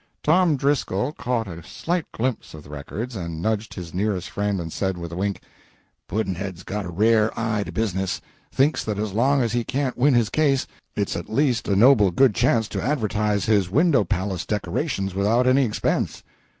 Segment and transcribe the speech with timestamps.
[0.23, 4.73] Tom Driscoll caught a slight glimpse of the records, and nudged his nearest friend and
[4.73, 5.43] said, with a wink,
[6.07, 8.19] "Pudd'nhead's got a rare eye to business
[8.51, 12.09] thinks that as long as he can't win his case it's at least a noble
[12.09, 14.03] good chance to advertise his palace window
[14.47, 16.23] decorations without any expense."